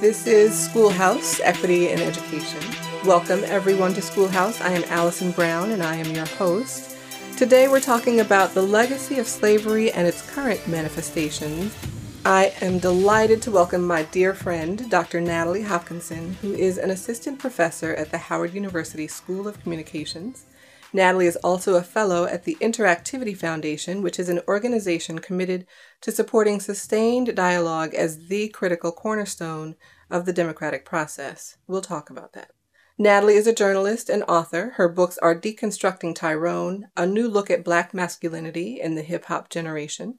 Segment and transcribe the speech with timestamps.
[0.00, 2.60] This is Schoolhouse Equity and Education.
[3.04, 4.60] Welcome everyone to Schoolhouse.
[4.60, 6.96] I am Allison Brown and I am your host.
[7.36, 11.76] Today we're talking about the legacy of slavery and its current manifestations.
[12.24, 15.20] I am delighted to welcome my dear friend, Dr.
[15.20, 20.44] Natalie Hopkinson, who is an assistant professor at the Howard University School of Communications.
[20.92, 25.66] Natalie is also a fellow at the Interactivity Foundation, which is an organization committed
[26.00, 29.76] to supporting sustained dialogue as the critical cornerstone
[30.10, 31.58] of the democratic process.
[31.66, 32.52] We'll talk about that.
[32.96, 34.72] Natalie is a journalist and author.
[34.76, 39.50] Her books are Deconstructing Tyrone, A New Look at Black Masculinity in the Hip Hop
[39.50, 40.18] Generation,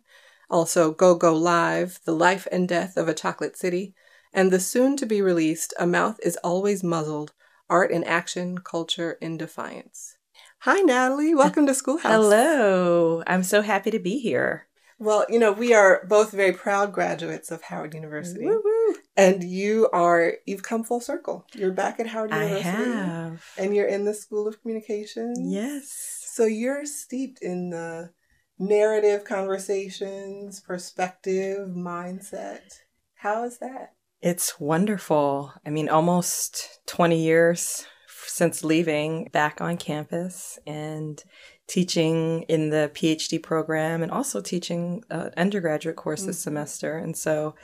[0.52, 3.96] also Go Go Live, The Life and Death of a Chocolate City,
[4.32, 7.34] and the soon to be released A Mouth is Always Muzzled
[7.70, 10.16] Art in Action, Culture in Defiance.
[10.64, 11.34] Hi, Natalie.
[11.34, 12.12] Welcome to Schoolhouse.
[12.12, 13.24] Hello.
[13.26, 14.68] I'm so happy to be here.
[14.98, 18.44] Well, you know, we are both very proud graduates of Howard University.
[18.46, 18.96] Woo-woo.
[19.16, 21.48] And you are, you've come full circle.
[21.56, 22.68] You're back at Howard University.
[22.68, 23.46] I have.
[23.58, 25.34] And you're in the School of Communication.
[25.50, 26.26] Yes.
[26.26, 28.12] So you're steeped in the
[28.60, 32.80] narrative conversations, perspective, mindset.
[33.16, 33.94] How is that?
[34.22, 35.54] It's wonderful.
[35.66, 37.86] I mean, almost 20 years
[38.30, 41.24] since leaving back on campus and
[41.68, 46.44] teaching in the PhD program and also teaching an undergraduate course this mm-hmm.
[46.44, 46.98] semester.
[46.98, 47.56] And so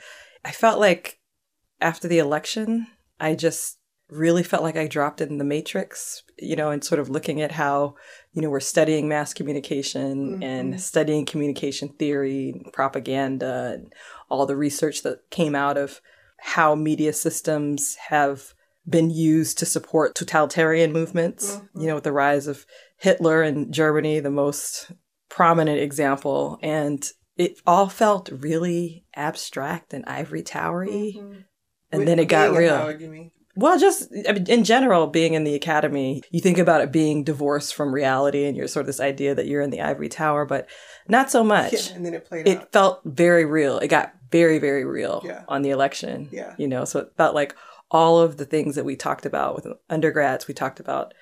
[0.44, 1.18] I felt like
[1.80, 2.86] after the election,
[3.18, 3.78] I just
[4.08, 7.50] really felt like I dropped in the matrix, you know, and sort of looking at
[7.52, 7.96] how,
[8.32, 10.42] you know, we're studying mass communication mm-hmm.
[10.42, 13.92] and studying communication theory, and propaganda, and
[14.28, 16.00] all the research that came out of
[16.38, 18.54] how media systems have
[18.88, 21.80] been used to support totalitarian movements, mm-hmm.
[21.80, 22.64] you know, with the rise of
[22.98, 24.92] Hitler in Germany, the most
[25.28, 26.58] prominent example.
[26.62, 27.06] And
[27.36, 31.16] it all felt really abstract and ivory towery.
[31.18, 31.40] Mm-hmm.
[31.92, 32.96] And With then it got real.
[33.58, 37.24] Well, just I mean, in general, being in the academy, you think about it being
[37.24, 40.44] divorced from reality, and you're sort of this idea that you're in the ivory tower,
[40.44, 40.68] but
[41.08, 41.72] not so much.
[41.72, 42.46] Yeah, and then it played.
[42.46, 42.72] It out.
[42.72, 43.78] felt very real.
[43.78, 45.44] It got very, very real yeah.
[45.48, 46.28] on the election.
[46.30, 47.56] Yeah, you know, so it felt like
[47.90, 50.48] all of the things that we talked about with undergrads.
[50.48, 51.14] We talked about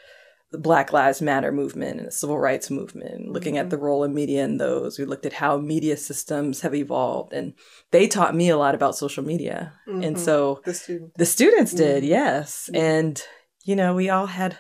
[0.51, 3.33] the Black Lives Matter movement and the civil rights movement, mm-hmm.
[3.33, 3.87] looking at the mm-hmm.
[3.87, 4.99] role of media in those.
[4.99, 7.55] We looked at how media systems have evolved, and
[7.91, 9.73] they taught me a lot about social media.
[9.89, 10.03] Mm-hmm.
[10.05, 12.11] And so the students, the students did, mm-hmm.
[12.11, 12.71] yes.
[12.73, 13.21] And,
[13.65, 14.59] you know, we all had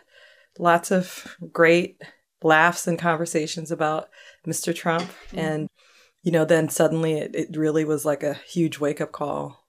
[0.58, 2.02] lots of great
[2.42, 4.08] laughs and conversations about
[4.46, 4.74] Mr.
[4.74, 5.04] Trump.
[5.28, 5.38] Mm-hmm.
[5.38, 5.68] And,
[6.22, 9.64] you know, then suddenly it, it really was like a huge wake up call.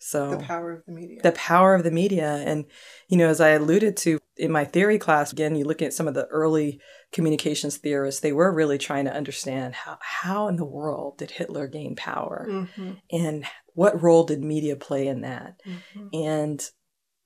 [0.00, 0.30] Mm-hmm.
[0.30, 1.20] So the power of the media.
[1.22, 2.42] The power of the media.
[2.46, 2.64] And,
[3.08, 6.08] you know, as I alluded to in my theory class, again, you look at some
[6.08, 6.80] of the early
[7.12, 11.66] communications theorists, they were really trying to understand how, how in the world did Hitler
[11.66, 12.46] gain power?
[12.48, 12.92] Mm-hmm.
[13.10, 13.44] And
[13.74, 15.60] what role did media play in that?
[15.66, 16.08] Mm-hmm.
[16.12, 16.70] And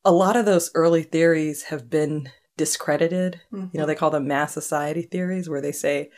[0.05, 3.41] a lot of those early theories have been discredited.
[3.53, 3.69] Mm-hmm.
[3.73, 6.11] You know, they call them mass society theories, where they say,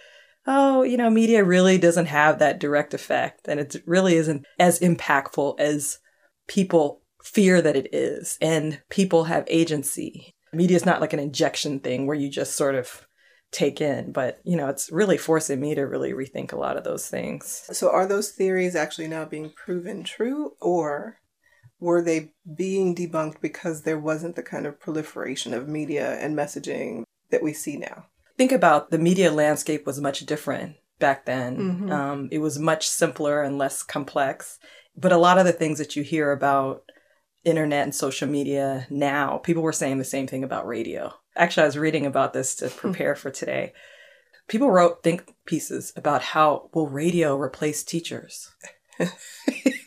[0.47, 4.79] oh, you know, media really doesn't have that direct effect and it really isn't as
[4.81, 5.99] impactful as
[6.47, 10.35] people fear that it is and people have agency.
[10.53, 13.07] Media is not like an injection thing where you just sort of
[13.51, 16.85] take in, but you know, it's really forcing me to really rethink a lot of
[16.85, 17.67] those things.
[17.73, 21.19] So are those theories actually now being proven true or
[21.81, 27.05] were they being debunked because there wasn't the kind of proliferation of media and messaging
[27.31, 28.07] that we see now?
[28.37, 31.57] Think about the media landscape was much different back then.
[31.57, 31.93] Mm-hmm.
[31.93, 34.59] Um, it was much simpler and less complex.
[34.97, 36.85] But a lot of the things that you hear about
[37.45, 41.13] internet and social media now, people were saying the same thing about radio.
[41.37, 42.79] Actually, I was reading about this to hmm.
[42.79, 43.73] prepare for today.
[44.47, 48.51] People wrote think pieces about how will radio replace teachers?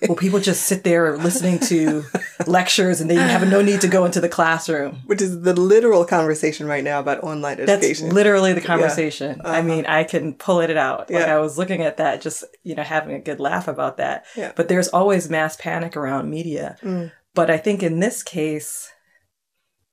[0.07, 2.03] Will people just sit there listening to
[2.47, 5.01] lectures and they have no need to go into the classroom?
[5.06, 8.06] Which is the literal conversation right now about online education.
[8.06, 9.38] That's literally the conversation.
[9.38, 9.50] Yeah.
[9.50, 9.57] Uh-huh.
[9.57, 11.09] I mean, I can pull it out.
[11.09, 11.19] Yeah.
[11.19, 14.25] Like I was looking at that, just, you know, having a good laugh about that.
[14.35, 14.51] Yeah.
[14.56, 16.78] But there's always mass panic around media.
[16.81, 17.12] Mm.
[17.34, 18.92] But I think in this case,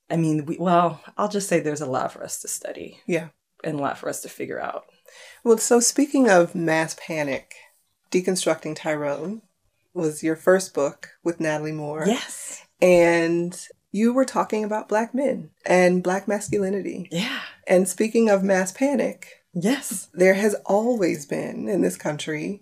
[0.09, 2.99] I mean, we, well, I'll just say there's a lot for us to study.
[3.07, 3.29] Yeah.
[3.63, 4.85] And a lot for us to figure out.
[5.43, 7.55] Well, so speaking of mass panic,
[8.15, 9.41] Deconstructing Tyrone
[9.93, 12.05] was your first book with Natalie Moore.
[12.07, 12.65] Yes.
[12.81, 13.59] And
[13.91, 17.09] you were talking about black men and black masculinity.
[17.11, 17.41] Yeah.
[17.67, 22.61] And speaking of mass panic, yes, there has always been in this country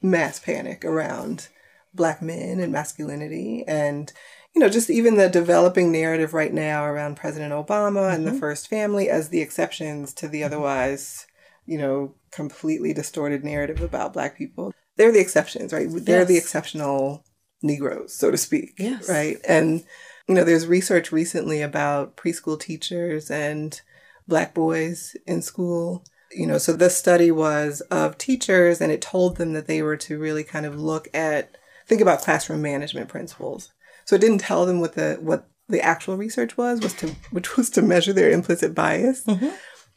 [0.00, 1.48] mass panic around
[1.92, 4.12] black men and masculinity and
[4.54, 8.14] you know just even the developing narrative right now around President Obama mm-hmm.
[8.14, 8.38] and the mm-hmm.
[8.38, 10.46] first family as the exceptions to the mm-hmm.
[10.46, 11.25] otherwise,
[11.66, 15.88] you know, completely distorted narrative about black people they're the exceptions, right?
[15.90, 16.28] They're yes.
[16.28, 17.24] the exceptional
[17.62, 18.74] Negroes, so to speak.
[18.78, 19.08] Yes.
[19.08, 19.36] Right.
[19.46, 19.84] And,
[20.26, 23.80] you know, there's research recently about preschool teachers and
[24.26, 26.04] black boys in school.
[26.32, 29.96] You know, so this study was of teachers and it told them that they were
[29.98, 33.72] to really kind of look at, think about classroom management principles.
[34.04, 37.56] So it didn't tell them what the, what the actual research was, was to, which
[37.56, 39.24] was to measure their implicit bias.
[39.24, 39.50] Mm-hmm.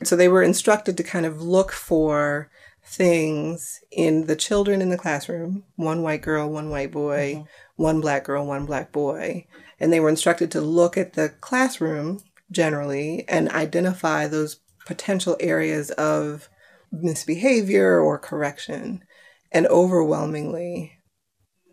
[0.03, 2.49] So they were instructed to kind of look for
[2.83, 7.83] things in the children in the classroom one white girl, one white boy, Mm-hmm.
[7.83, 9.45] one black girl, one black boy.
[9.79, 15.91] And they were instructed to look at the classroom generally and identify those potential areas
[15.91, 16.49] of
[16.91, 19.03] misbehavior or correction.
[19.51, 20.93] And overwhelmingly,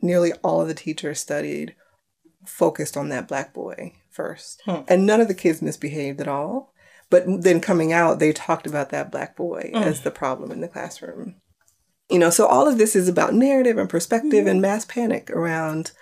[0.03, 1.75] nearly all of the teachers studied
[2.45, 4.63] focused on that black boy first.
[4.65, 4.83] Hmm.
[4.89, 6.73] And none of the kids misbehaved at all.
[7.11, 9.83] But then coming out, they talked about that black boy Mm.
[9.83, 11.37] as the problem in the classroom.
[12.11, 14.49] You know, so all of this is about narrative and perspective Mm-hmm.
[14.49, 15.93] and mass panic around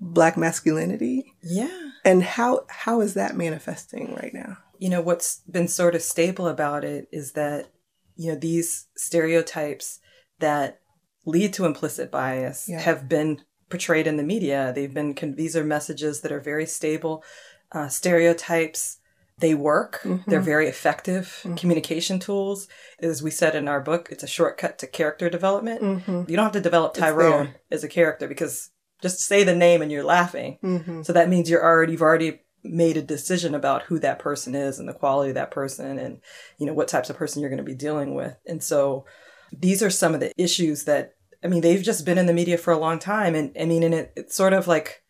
[0.00, 1.32] black masculinity.
[1.42, 1.70] Yeah.
[2.04, 4.58] And how how is that manifesting right now?
[4.78, 7.68] You know, what's been sort of stable about it is that,
[8.16, 10.00] you know, these stereotypes
[10.40, 10.80] that
[11.24, 12.80] lead to implicit bias Yeah.
[12.80, 14.72] have been portrayed in the media.
[14.74, 17.22] They've been, these are messages that are very stable.
[17.70, 18.98] Uh, stereotypes,
[19.42, 20.00] they work.
[20.04, 20.40] They're mm-hmm.
[20.40, 21.56] very effective mm-hmm.
[21.56, 22.68] communication tools.
[23.00, 25.82] As we said in our book, it's a shortcut to character development.
[25.82, 26.30] Mm-hmm.
[26.30, 28.70] You don't have to develop Tyrone as a character because
[29.02, 30.58] just say the name and you're laughing.
[30.62, 31.02] Mm-hmm.
[31.02, 34.78] So that means you're already you've already made a decision about who that person is
[34.78, 36.20] and the quality of that person and
[36.58, 38.36] you know what types of person you're going to be dealing with.
[38.46, 39.04] And so
[39.52, 42.56] these are some of the issues that I mean they've just been in the media
[42.56, 45.02] for a long time and I mean and it, it's sort of like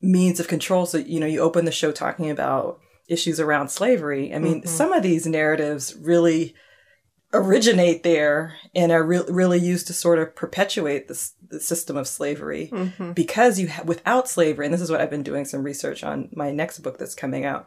[0.00, 4.34] means of control so you know you open the show talking about issues around slavery.
[4.34, 6.54] I mean some of these narratives really
[7.34, 12.08] originate there and are re- really used to sort of perpetuate this the system of
[12.08, 13.12] slavery Mm-hmm.
[13.12, 16.28] because you ha- without slavery and this is what i've been doing some research on
[16.34, 17.66] my next book that's coming out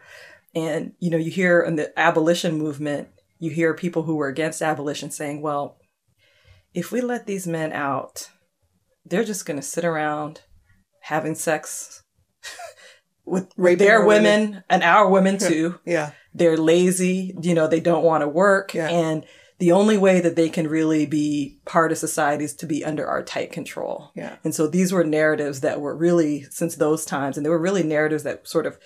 [0.56, 4.62] and you know you hear in the abolition movement you hear people who were against
[4.62, 5.78] abolition saying well
[6.74, 8.30] if we let these men out
[9.06, 10.42] they're just going to sit around
[11.02, 12.02] having sex
[13.30, 14.64] with, Raping their women, women.
[14.70, 16.12] and our women too Yeah.
[16.34, 18.74] they're lazy, you know, they don't want to work.
[18.74, 18.90] Yeah.
[18.90, 19.26] And
[19.60, 23.06] the only way that they can really be part of society is to be under
[23.06, 24.12] our tight control.
[24.16, 24.38] Yeah.
[24.44, 27.84] And so these were narratives that were really, since those times, and they were really
[27.84, 28.78] narratives that sort of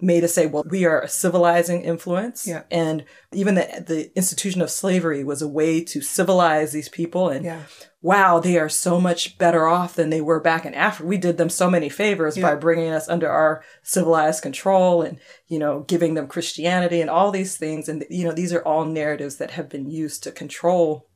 [0.00, 2.46] made us say, well, we are a civilizing influence.
[2.46, 2.62] Yeah.
[2.70, 7.28] And even the, the institution of slavery was a way to civilize these people.
[7.28, 7.62] And Yeah.
[8.00, 11.08] wow, they are so much better off than they were back in Africa.
[11.08, 15.18] We did them so many favors by bringing us under our civilized control and,
[15.48, 17.88] you know, giving them Christianity and all these things.
[17.88, 21.08] And, you know, these are all narratives that have been used to control,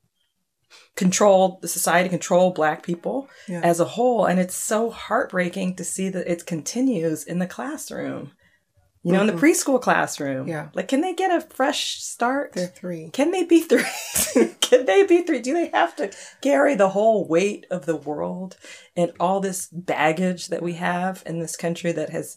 [0.97, 3.61] control the society, control black people Yeah.
[3.63, 4.25] as a whole.
[4.27, 8.33] And it's so heartbreaking to see that it continues in the classroom.
[9.05, 10.43] You know, in the preschool classroom.
[10.43, 10.49] Mm-hmm.
[10.49, 10.69] Yeah.
[10.75, 12.53] Like, can they get a fresh start?
[12.53, 13.11] They're three.
[13.13, 13.83] Can they be three?
[14.61, 15.41] Can they be three?
[15.41, 18.57] Do they have to carry the whole weight of the world
[18.97, 22.37] and all this baggage that we have in this country that has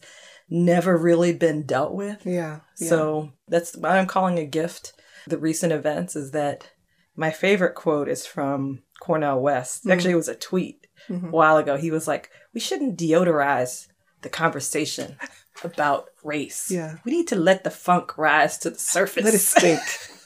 [0.50, 2.26] never really been dealt with?
[2.26, 2.62] Yeah.
[2.80, 2.90] yeah.
[2.90, 4.94] So that's what I'm calling a gift.
[5.28, 6.72] The recent events is that
[7.16, 9.82] my favorite quote is from Cornel West.
[9.82, 9.92] Mm-hmm.
[9.92, 11.78] Actually, it was a tweet a while ago.
[11.78, 13.88] He was like, We shouldn't deodorize
[14.24, 15.18] the conversation
[15.64, 16.70] about race.
[16.72, 16.98] Yeah.
[17.06, 19.24] We need to let the funk rise to the surface.
[19.26, 19.80] let it stink.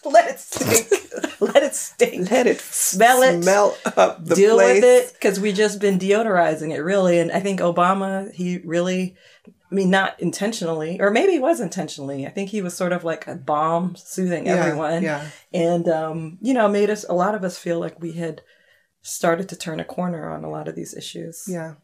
[0.05, 1.41] Let it stink.
[1.41, 2.31] Let it stink.
[2.31, 3.43] let it Smell it.
[3.43, 4.75] Smell up the Deal place.
[4.81, 7.19] with it because we just been deodorizing it really.
[7.19, 9.15] And I think Obama, he really,
[9.47, 12.25] I mean, not intentionally, or maybe it was intentionally.
[12.25, 15.03] I think he was sort of like a balm soothing Yeah, everyone.
[15.03, 15.27] yeah.
[15.53, 18.41] And, um, you know, made us, a lot of us feel like we had
[19.01, 21.43] started to turn a corner on a lot of these issues.
[21.47, 21.75] Yeah.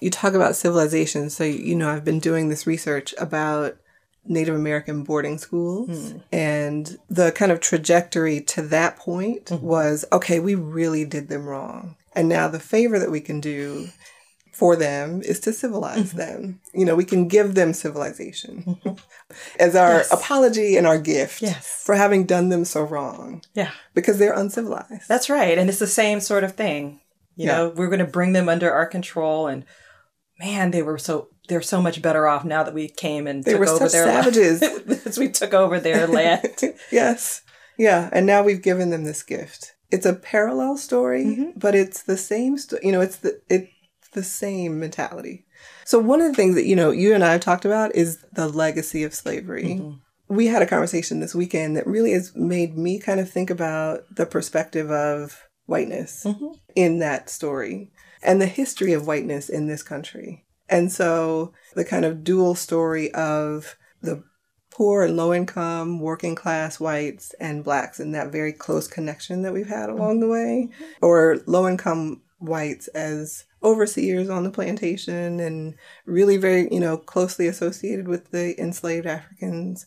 [0.00, 1.30] You talk about civilization.
[1.30, 3.76] So, you know, I've been doing this research about
[4.28, 6.12] Native American boarding schools.
[6.12, 6.18] Hmm.
[6.32, 9.64] And the kind of trajectory to that point mm-hmm.
[9.64, 11.96] was okay, we really did them wrong.
[12.14, 13.88] And now the favor that we can do
[14.52, 16.18] for them is to civilize mm-hmm.
[16.18, 16.60] them.
[16.72, 18.94] You know, we can give them civilization mm-hmm.
[19.60, 20.12] as our Yes.
[20.12, 21.82] apology and our gift Yes.
[21.84, 23.72] for having done them so wrong Yeah.
[23.92, 25.08] because they're uncivilized.
[25.08, 25.58] That's right.
[25.58, 27.00] And it's the same sort of thing.
[27.36, 27.56] You Yeah.
[27.56, 29.64] know, we're going to bring them under our control and
[30.38, 33.52] man, they were so they're so much better off now that we came and They
[33.52, 34.24] took were over such their land.
[34.34, 34.62] savages.
[35.06, 36.48] As we took over their land.
[36.90, 37.42] yes.
[37.78, 38.10] Yeah.
[38.12, 39.74] And now we've given them this gift.
[39.92, 41.50] It's a parallel story, Mm-hmm.
[41.58, 43.68] but it's the same, sto- you know, it's the, it's
[44.12, 45.46] the same mentality.
[45.84, 48.18] So one of the things that, you know, you and I have talked about is
[48.32, 49.76] the legacy of slavery.
[49.78, 50.34] Mm-hmm.
[50.34, 54.00] We had a conversation this weekend that really has made me kind of think about
[54.10, 56.52] the perspective of whiteness Mm-hmm.
[56.74, 57.90] in that story.
[58.22, 60.44] and the history of whiteness in this country.
[60.68, 64.24] And so the kind of dual story of the
[64.70, 69.52] poor and low income, working class whites and blacks and that very close connection that
[69.52, 70.68] we've had along the way,
[71.00, 77.46] or low income whites as overseers on the plantation and really very, you know, closely
[77.46, 79.86] associated with the enslaved Africans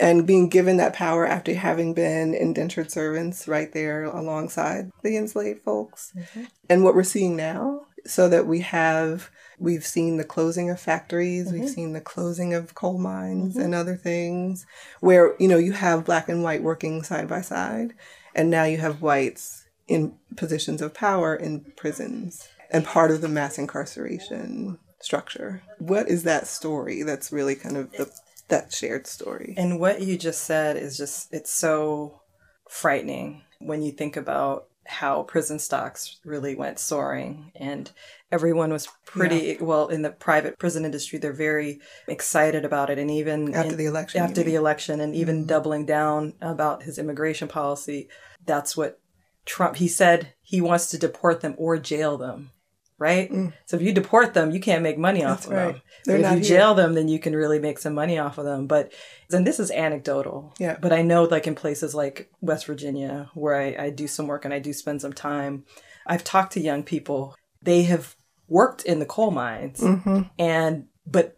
[0.00, 5.62] and being given that power after having been indentured servants right there alongside the enslaved
[5.62, 6.12] folks.
[6.16, 6.44] Mm-hmm.
[6.68, 11.48] And what we're seeing now, so that we have we've seen the closing of factories,
[11.48, 11.60] mm-hmm.
[11.60, 13.64] we've seen the closing of coal mines mm-hmm.
[13.64, 14.66] and other things
[15.00, 17.94] where, you know, you have black and white working side by side
[18.34, 23.28] and now you have whites in positions of power in prisons and part of the
[23.28, 25.62] mass incarceration structure.
[25.78, 28.10] What is that story that's really kind of the
[28.48, 29.54] that shared story.
[29.56, 32.22] And what you just said is just, it's so
[32.68, 37.90] frightening when you think about how prison stocks really went soaring and
[38.32, 39.62] everyone was pretty yeah.
[39.62, 43.76] well in the private prison industry they're very excited about it and even after in,
[43.76, 45.46] the election after the election and even mm-hmm.
[45.46, 48.08] doubling down about his immigration policy
[48.46, 48.98] that's what
[49.44, 52.50] Trump he said he wants to deport them or jail them
[52.98, 53.30] right?
[53.30, 53.52] Mm.
[53.66, 55.72] So if you deport them, you can't make money off That's of right.
[55.72, 55.82] them.
[56.04, 56.58] They're but if you here.
[56.58, 58.66] jail them, then you can really make some money off of them.
[58.66, 58.92] But
[59.32, 60.54] and this is anecdotal.
[60.58, 60.76] Yeah.
[60.80, 64.44] But I know like in places like West Virginia where I, I do some work
[64.44, 65.64] and I do spend some time,
[66.06, 67.36] I've talked to young people.
[67.62, 68.16] They have
[68.48, 70.22] worked in the coal mines mm-hmm.
[70.38, 71.36] and but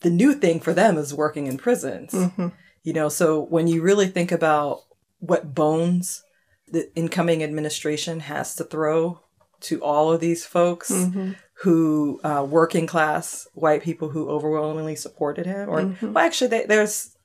[0.00, 2.12] the new thing for them is working in prisons.
[2.12, 2.48] Mm-hmm.
[2.82, 4.82] You know, so when you really think about
[5.18, 6.22] what bones
[6.68, 9.20] the incoming administration has to throw
[9.64, 11.32] to all of these folks mm-hmm.
[11.62, 16.12] who uh, working class white people who overwhelmingly supported him or mm-hmm.
[16.12, 17.16] well actually they, there's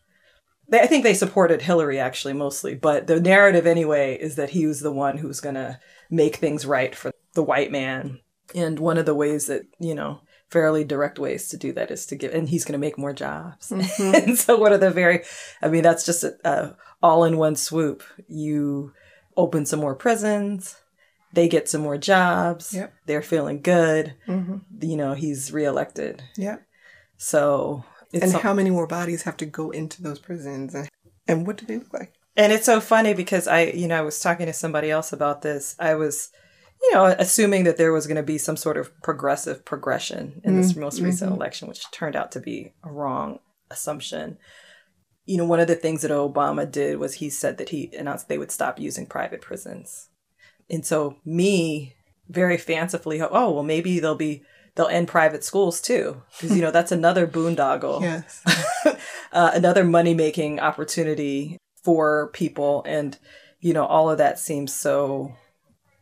[0.67, 4.65] they, i think they supported hillary actually mostly but the narrative anyway is that he
[4.65, 5.79] was the one who's going to
[6.09, 8.19] make things right for the white man
[8.55, 12.05] and one of the ways that you know fairly direct ways to do that is
[12.07, 14.15] to give and he's going to make more jobs mm-hmm.
[14.15, 15.23] and so one of the very
[15.61, 18.91] i mean that's just a, a all in one swoop you
[19.37, 20.75] open some more prisons
[21.33, 22.73] they get some more jobs.
[22.73, 22.93] Yep.
[23.05, 24.15] They're feeling good.
[24.27, 24.57] Mm-hmm.
[24.81, 26.23] You know, he's reelected.
[26.35, 26.57] Yeah.
[27.17, 27.83] So,
[28.13, 30.89] and how many more bodies have to go into those prisons, and
[31.27, 32.13] and what do they look like?
[32.35, 35.41] And it's so funny because I, you know, I was talking to somebody else about
[35.41, 35.75] this.
[35.79, 36.31] I was,
[36.81, 40.55] you know, assuming that there was going to be some sort of progressive progression in
[40.55, 40.81] this mm-hmm.
[40.81, 41.41] most recent mm-hmm.
[41.41, 44.37] election, which turned out to be a wrong assumption.
[45.25, 48.29] You know, one of the things that Obama did was he said that he announced
[48.29, 50.08] they would stop using private prisons
[50.69, 51.95] and so me
[52.29, 54.43] very fancifully, oh well, maybe they'll be
[54.75, 58.43] they'll end private schools too because you know that's another boondoggle, yes,
[59.31, 63.17] uh, another money making opportunity for people, and
[63.59, 65.35] you know all of that seems so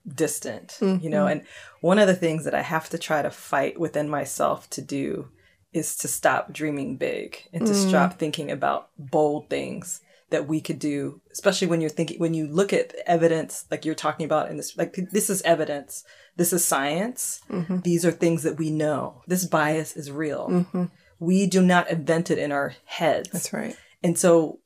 [0.07, 1.03] distant, mm-hmm.
[1.03, 1.25] you know.
[1.25, 1.39] Mm-hmm.
[1.39, 1.47] And
[1.81, 5.29] one of the things that I have to try to fight within myself to do
[5.73, 7.89] is to stop dreaming big and to mm.
[7.89, 12.47] stop thinking about bold things that we could do, especially when you're thinking, when you
[12.47, 16.03] look at evidence, like you're talking about in this, like this is evidence.
[16.35, 17.41] This is science.
[17.49, 17.79] Mm-hmm.
[17.79, 19.23] These are things that we know.
[19.27, 20.49] This bias is real.
[20.49, 20.85] Mm-hmm.
[21.19, 23.29] We do not invent it in our heads.
[23.29, 23.75] That's right.
[24.03, 24.59] And so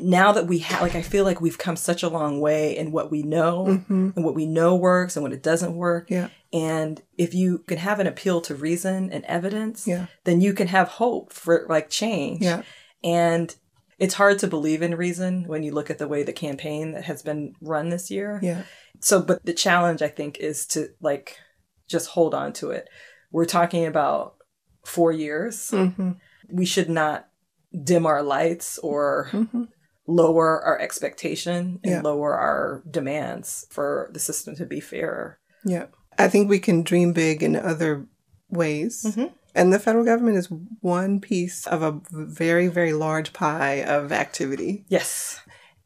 [0.00, 2.90] now that we have, like, I feel like we've come such a long way in
[2.90, 4.10] what we know mm-hmm.
[4.16, 6.10] and what we know works and what it doesn't work.
[6.10, 6.28] Yeah.
[6.52, 10.06] And if you can have an appeal to reason and evidence, yeah.
[10.24, 12.42] then you can have hope for like change.
[12.42, 12.62] Yeah.
[13.04, 13.54] And
[14.02, 17.04] it's hard to believe in reason when you look at the way the campaign that
[17.04, 18.40] has been run this year.
[18.42, 18.64] Yeah.
[18.98, 21.38] So, but the challenge I think is to like
[21.86, 22.88] just hold on to it.
[23.30, 24.34] We're talking about
[24.84, 25.70] four years.
[25.70, 26.12] Mm-hmm.
[26.48, 27.28] We should not
[27.80, 29.64] dim our lights or mm-hmm.
[30.08, 32.00] lower our expectation and yeah.
[32.00, 35.38] lower our demands for the system to be fairer.
[35.64, 35.86] Yeah.
[36.18, 38.08] I think we can dream big in other
[38.50, 39.04] ways.
[39.06, 39.32] Mm-hmm.
[39.54, 40.48] And the federal government is
[40.80, 44.84] one piece of a very, very large pie of activity.
[44.88, 45.40] Yes.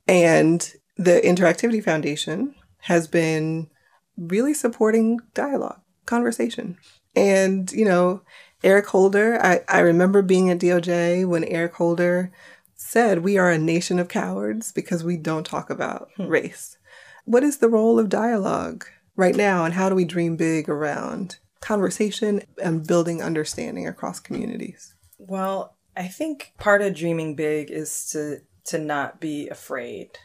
[0.06, 3.68] And the Interactivity Foundation has been
[4.16, 6.78] really supporting dialogue, conversation.
[7.14, 8.22] And, you know,
[8.62, 12.32] Eric Holder, I, I remember being at DOJ when Eric Holder
[12.74, 16.26] said, We are a nation of cowards because we don't talk about hmm.
[16.26, 16.78] race.
[17.24, 21.38] What is the role of dialogue right now, and how do we dream big around
[21.66, 24.94] conversation and building understanding across communities?
[25.18, 30.18] Well, I think part of dreaming big is to to not be afraid.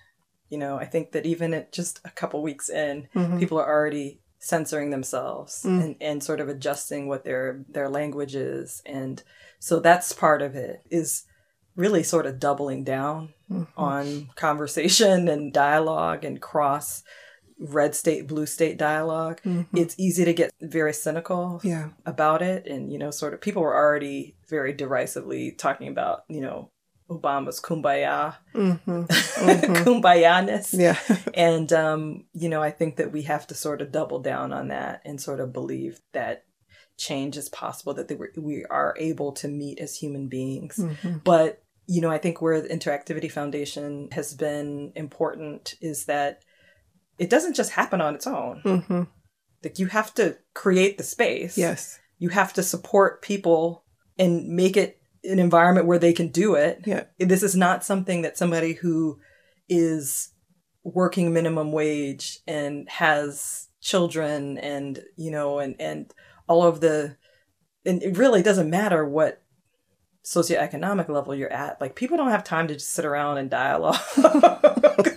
[0.50, 3.39] You know, I think that even at just a couple weeks in, mm-hmm.
[3.39, 5.81] people are already censoring themselves mm.
[5.81, 8.83] and, and sort of adjusting what their their language is.
[8.86, 9.24] And
[9.60, 11.24] so that's part of it is
[11.75, 13.63] really sort of doubling down mm-hmm.
[13.79, 17.03] on conversation and dialogue and cross
[17.62, 19.77] red state, blue state dialog Mm-hmm.
[19.77, 21.89] it's easy to get very cynical Yeah.
[22.06, 22.65] about it.
[22.65, 26.72] And, you know, sort of people were already very derisively talking about, you know,
[27.10, 29.03] Obama's kumbaya, Mm-hmm.
[29.84, 30.74] kumbaya-ness.
[30.74, 30.98] Yeah.
[31.34, 34.70] And, um, you know, I think that we have to sort of double down on
[34.70, 36.46] that and sort of believe that
[36.98, 40.77] change is possible, that they were, we are able to meet as human beings.
[40.77, 41.18] Mm-hmm.
[41.24, 46.44] But, you know, I think where the Interactivity Foundation has been important is that
[47.22, 48.63] it doesn't just happen on its own.
[48.66, 49.04] Mm-hmm.
[49.63, 51.56] Like you have to create the space.
[51.56, 52.00] Yes.
[52.18, 53.84] You have to support people
[54.18, 56.82] and make it an environment where they can do it.
[56.84, 57.04] Yeah.
[57.20, 59.20] This is not something that somebody who
[59.70, 60.32] is
[60.84, 66.12] working minimum wage and has children and you know and and
[66.48, 67.16] all of the
[67.86, 69.44] and it really doesn't matter what
[70.24, 73.96] socioeconomic level you're at like people don't have time to just sit around and dialogue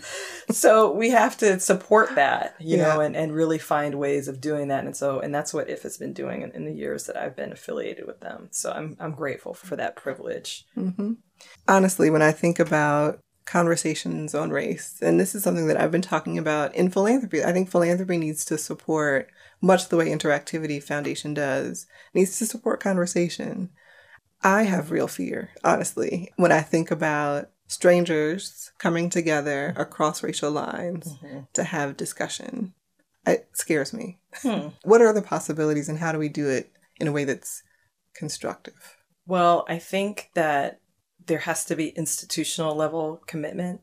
[0.54, 4.68] so we have to support that you know and, and really find ways of doing
[4.68, 7.16] that and so and that's what IF has been doing in, in the years that
[7.16, 11.12] i've been affiliated with them so i'm i'm grateful for that privilege Mm-hmm.
[11.68, 16.02] Honestly, when I think about conversations on race, and this is something that I've been
[16.02, 19.30] talking about in philanthropy, I think philanthropy needs to support,
[19.60, 23.70] much the way Interactivity Foundation does, needs to support conversation.
[24.42, 31.18] I have real fear, honestly, when I think about strangers coming together across racial lines
[31.52, 32.72] to have discussion.
[33.26, 34.18] It scares me.
[34.42, 34.68] Hmm.
[34.84, 37.62] What are the possibilities, and how do we do it in a way that's
[38.14, 38.96] constructive?
[39.26, 40.80] Well, I think that
[41.26, 43.80] there has to be institutional level commitment.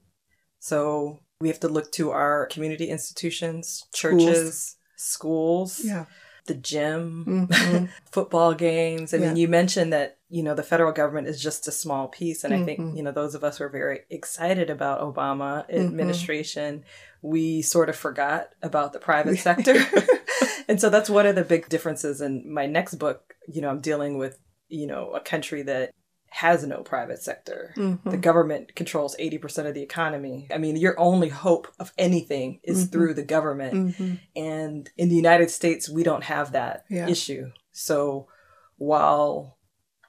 [0.59, 6.05] So we have to look to our community institutions, churches, schools, Yeah.
[6.45, 7.89] The gym, Mhm.
[8.11, 9.13] football games.
[9.13, 12.43] I mean, you mentioned that, you know, the federal government is just a small piece.
[12.43, 12.65] And I Mhm.
[12.65, 15.85] think, you know, those of us who are very excited about Obama Mhm.
[15.85, 16.83] administration,
[17.21, 19.75] we sort of forgot about the private sector.
[20.67, 23.35] and so that's one of the big differences in my next book.
[23.47, 25.91] You know, I'm dealing with, you know, a country that
[26.33, 27.73] has no private sector.
[27.75, 28.09] Mhm.
[28.09, 30.47] The government controls 80% of the economy.
[30.49, 32.91] I mean, your only hope of anything is Mhm.
[32.91, 33.73] through the government.
[33.97, 34.19] Mhm.
[34.35, 37.09] And in the United States, we don't have that Yeah.
[37.09, 37.51] issue.
[37.73, 38.27] So
[38.77, 39.57] while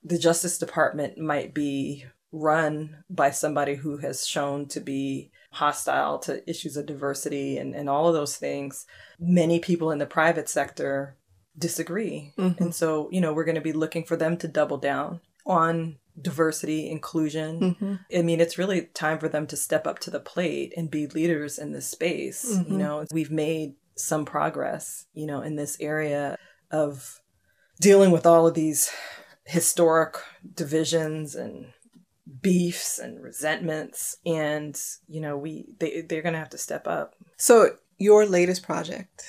[0.05, 6.49] the Justice Department might be run by somebody who has shown to be hostile to
[6.49, 8.87] issues of diversity and, and all of those things,
[9.19, 11.17] many people in the private sector
[11.59, 12.33] disagree.
[12.39, 15.99] And so, you know, we're going to be looking for them to double down on
[16.21, 18.01] diversity, inclusion, Mhm.
[18.19, 21.07] I mean, it's really time for them to step up to the plate and be
[21.07, 22.45] leaders in this space.
[22.45, 22.71] Mhm.
[22.71, 26.37] You know, we've made some progress, you know, in this area
[26.71, 27.21] of
[27.81, 28.91] dealing with all of these
[29.45, 30.17] historic
[30.55, 31.73] divisions and
[32.41, 37.77] beefs and resentments and you know we they, they're gonna have to step up So,
[37.99, 39.25] your latest project,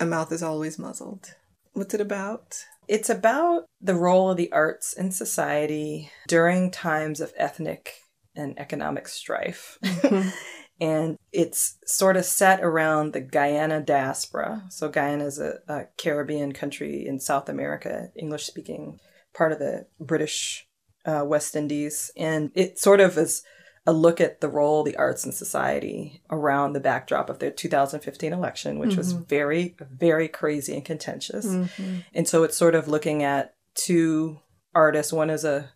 [0.00, 1.34] A Mouth is Always Muzzled.
[1.72, 2.64] What's it about?
[2.88, 7.94] It's about the role of the arts in society during times of ethnic
[8.34, 9.78] and economic strife.
[10.80, 14.64] and it's sort of set around the Guyana diaspora.
[14.68, 18.98] So, Guyana is a, a Caribbean country in South America, English speaking
[19.34, 20.66] part of the British
[21.04, 22.10] uh, West Indies.
[22.16, 23.42] And it sort of is
[23.86, 27.50] a look at the role of the arts in society around the backdrop of the
[27.50, 31.46] 2015 election, which was very, very crazy and contentious.
[31.46, 32.04] Mhm.
[32.14, 34.38] And so it's sort of looking at two
[34.74, 35.12] artists.
[35.12, 35.70] One is a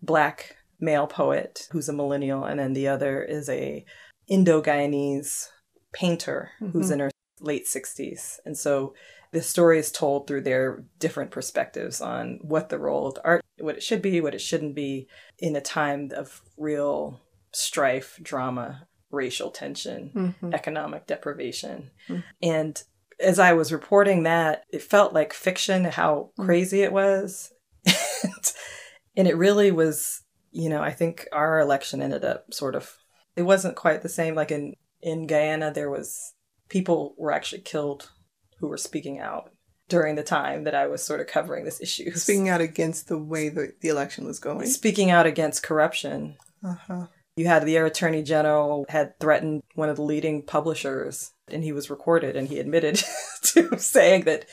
[0.00, 3.84] black male poet who's a millennial, and then the other is a
[4.26, 5.48] Indo Guyanese
[5.92, 8.40] painter who's in her late 60s.
[8.46, 8.94] And so
[9.32, 13.42] the story is told through their different perspectives on what the role of the art,
[13.58, 17.20] what it should be, what it shouldn't be in a time of real
[17.52, 20.54] strife, drama, racial tension, Mhm.
[20.54, 21.90] economic deprivation.
[22.08, 22.24] Mm.
[22.42, 22.82] And
[23.18, 26.44] as I was reporting that, it felt like fiction how Mm.
[26.46, 27.52] crazy it was.
[27.84, 28.52] and,
[29.16, 32.96] and it really was, you know, I think our election ended up sort of
[33.36, 36.34] it wasn't quite the same like in in Guyana there was
[36.68, 38.10] people were actually killed
[38.58, 39.50] who were speaking out
[39.88, 42.10] during the time that I was sort of covering this issue.
[42.12, 44.66] Speaking out against the way the, the election was going.
[44.66, 46.36] speaking out against corruption.
[46.62, 47.06] Uh-huh.
[47.40, 51.72] You had the Air attorney general had threatened one of the leading publishers, and he
[51.72, 53.02] was recorded, and he admitted
[53.44, 54.44] to saying that,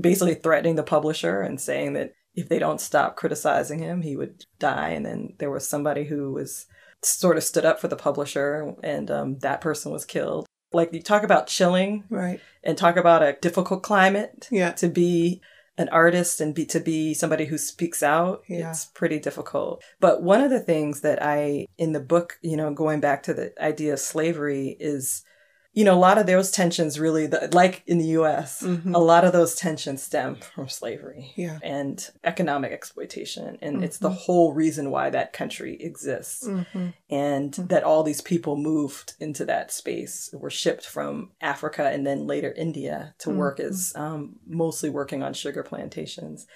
[0.00, 4.46] basically threatening the publisher and saying that if they don't stop criticizing him, he would
[4.58, 4.88] die.
[4.90, 6.64] And then there was somebody who was
[7.02, 10.46] sort of stood up for the publisher, and um, that person was killed.
[10.72, 12.40] Like you talk about chilling Right.
[12.64, 14.70] and talk about a difficult climate Yeah.
[14.72, 15.42] to be
[15.80, 18.70] an artist and be to be somebody who speaks out Yeah.
[18.70, 22.70] it's pretty difficult but one of the things that i in the book you know
[22.82, 25.22] going back to the idea of slavery is
[25.72, 28.92] you know, a lot of those tensions really, like in the US, mm-hmm.
[28.92, 31.60] a lot of those tensions stem from slavery yeah.
[31.62, 33.56] and economic exploitation.
[33.62, 33.84] And mm-hmm.
[33.84, 36.46] it's the whole reason why that country exists.
[36.46, 36.88] Mm-hmm.
[37.08, 37.66] And mm-hmm.
[37.68, 42.52] that all these people moved into that space, were shipped from Africa and then later
[42.56, 43.68] India to work mm-hmm.
[43.68, 46.48] as um, mostly working on sugar plantations.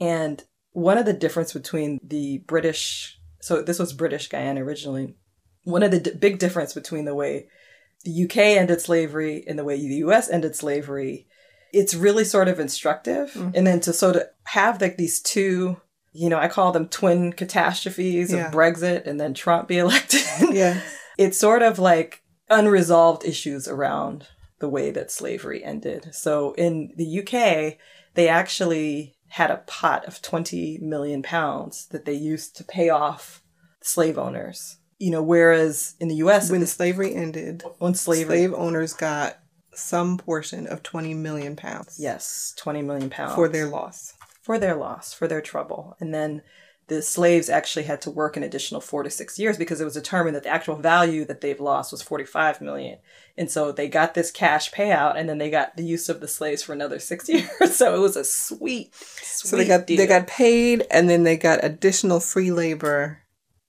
[0.00, 5.16] And one of the difference between the British, so this was British Guyana originally,
[5.64, 7.48] one of the d- big difference between the way
[8.04, 11.26] the UK ended slavery in the way the US ended slavery,
[11.72, 13.32] it's really sort of instructive.
[13.32, 13.50] Mm-hmm.
[13.54, 15.80] And then to sort of have like these two,
[16.12, 18.46] you know, I call them twin catastrophes yeah.
[18.46, 20.20] of Brexit and then Trump be elected.
[20.52, 20.80] yeah.
[21.18, 24.28] It's sort of like unresolved issues around
[24.60, 26.14] the way that slavery ended.
[26.14, 27.78] So in the UK,
[28.14, 33.42] they actually had a pot of 20 million pounds that they used to pay off
[33.80, 36.50] slave owners you know, whereas in the U.S.
[36.50, 39.38] when slavery ended, when slavery, slave owners got
[39.74, 41.98] some portion of 20 million pounds.
[42.00, 44.14] Yes, 20 million pounds for their loss.
[44.40, 46.40] For their loss, for their trouble, and then
[46.86, 49.92] the slaves actually had to work an additional four to six years because it was
[49.94, 52.98] determined that the actual value that they've lost was 45 million.
[53.36, 56.28] And so they got this cash payout and then they got the use of the
[56.28, 57.74] slaves for another six years.
[57.76, 59.96] so it was a sweet, sweet So they got deal.
[59.96, 63.18] they got paid and then they got additional free labor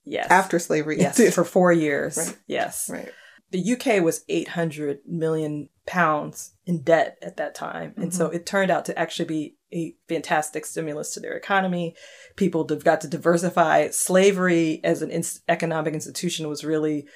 [0.06, 0.28] Yes.
[0.30, 1.00] After slavery.
[1.00, 1.34] Yes.
[1.36, 2.18] For four years.
[2.18, 2.38] Right.
[2.48, 2.90] Yes.
[2.90, 3.12] Right.
[3.52, 7.94] The UK was 800 million pounds in debt at that time.
[7.96, 8.18] And mm-hmm.
[8.18, 11.96] so it turned out to actually be a fantastic stimulus to their economy.
[12.36, 13.90] People have got to diversify.
[13.90, 17.08] Slavery as an in- economic institution was really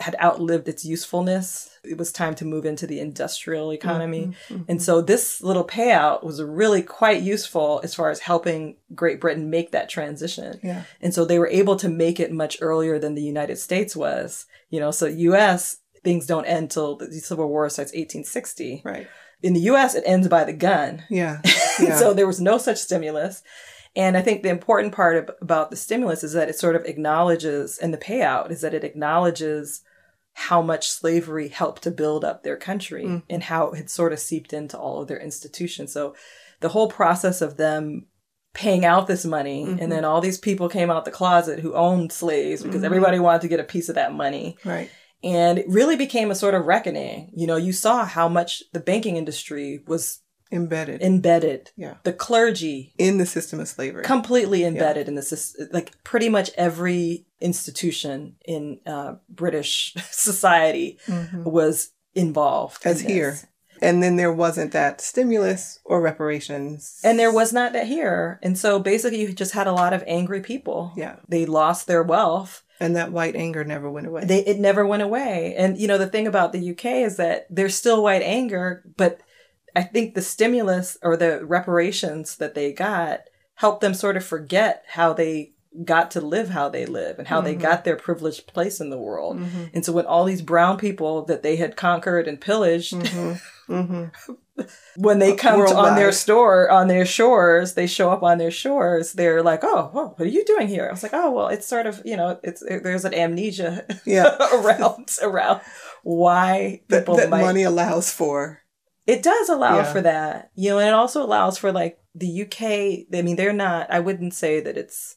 [0.00, 1.70] had outlived its usefulness.
[1.82, 4.26] It was time to move into the industrial economy.
[4.26, 4.70] Mm-hmm, mm-hmm.
[4.70, 9.50] And so this little payout was really quite useful as far as helping Great Britain
[9.50, 10.60] make that transition.
[10.62, 10.84] Yeah.
[11.00, 14.46] And so they were able to make it much earlier than the United States was.
[14.70, 18.82] You know, so US things don't end till the Civil War starts 1860.
[18.84, 19.08] Right.
[19.42, 21.02] In the US it ends by the gun.
[21.10, 21.40] Yeah.
[21.80, 21.96] yeah.
[21.96, 23.42] so there was no such stimulus.
[23.96, 27.78] And I think the important part about the stimulus is that it sort of acknowledges,
[27.78, 29.82] and the payout is that it acknowledges
[30.38, 33.22] how much slavery helped to build up their country mm.
[33.28, 35.92] and how it had sort of seeped into all of their institutions.
[35.92, 36.14] So
[36.60, 38.06] the whole process of them
[38.54, 39.82] paying out this money mm-hmm.
[39.82, 42.84] and then all these people came out the closet who owned slaves because mm-hmm.
[42.84, 44.56] everybody wanted to get a piece of that money.
[44.64, 44.88] Right.
[45.24, 47.32] And it really became a sort of reckoning.
[47.34, 51.02] You know, you saw how much the banking industry was embedded.
[51.02, 51.70] Embedded.
[51.76, 51.94] Yeah.
[52.02, 52.94] The clergy.
[52.98, 54.04] In the system of slavery.
[54.04, 55.10] Completely embedded yeah.
[55.10, 61.44] in the system like pretty much every institution in uh, british society mm-hmm.
[61.44, 63.38] was involved as in here.
[63.80, 67.00] And then there wasn't that stimulus or reparations.
[67.04, 68.40] And there was not that here.
[68.42, 70.92] And so basically you just had a lot of angry people.
[70.96, 71.16] Yeah.
[71.28, 72.64] They lost their wealth.
[72.80, 74.24] And that white anger never went away.
[74.24, 75.54] They, it never went away.
[75.56, 79.20] And, you know, the thing about the UK is that there's still white anger, but
[79.78, 83.20] I think the stimulus or the reparations that they got
[83.54, 85.52] helped them sort of forget how they
[85.84, 87.44] got to live how they live and how mm-hmm.
[87.46, 89.38] they got their privileged place in the world.
[89.38, 89.64] Mm-hmm.
[89.74, 93.72] And so when all these brown people that they had conquered and pillaged, mm-hmm.
[93.72, 94.62] mm-hmm.
[94.96, 98.50] when they come to, on their store, on their shores, they show up on their
[98.50, 100.88] shores, they're like, oh, whoa, what are you doing here?
[100.88, 104.36] I was like, oh, well, it's sort of, you know, it's, there's an amnesia yeah.
[104.52, 105.60] around, around
[106.02, 107.42] why people that, that might...
[107.42, 108.62] money allows for
[109.08, 109.92] it does allow yeah.
[109.92, 113.08] for that, you know, and it also allows for like the UK.
[113.18, 113.90] I mean, they're not.
[113.90, 115.16] I wouldn't say that it's